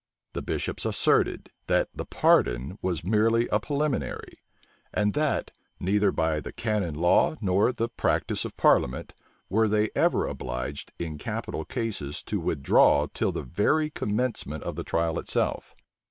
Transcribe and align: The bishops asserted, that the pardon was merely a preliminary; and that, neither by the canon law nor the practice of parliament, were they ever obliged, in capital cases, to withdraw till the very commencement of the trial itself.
The 0.33 0.41
bishops 0.41 0.83
asserted, 0.83 1.51
that 1.67 1.89
the 1.93 2.05
pardon 2.07 2.79
was 2.81 3.03
merely 3.05 3.47
a 3.49 3.59
preliminary; 3.59 4.41
and 4.91 5.13
that, 5.13 5.51
neither 5.79 6.11
by 6.11 6.39
the 6.39 6.51
canon 6.51 6.95
law 6.95 7.35
nor 7.39 7.71
the 7.71 7.87
practice 7.87 8.43
of 8.43 8.57
parliament, 8.57 9.13
were 9.47 9.67
they 9.67 9.91
ever 9.95 10.25
obliged, 10.25 10.91
in 10.97 11.19
capital 11.19 11.65
cases, 11.65 12.23
to 12.23 12.39
withdraw 12.39 13.05
till 13.13 13.31
the 13.31 13.43
very 13.43 13.91
commencement 13.91 14.63
of 14.63 14.75
the 14.75 14.83
trial 14.83 15.19
itself. 15.19 15.75